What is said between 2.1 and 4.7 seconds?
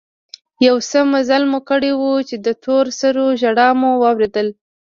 چې د تور سرو ژړا مو واورېدل.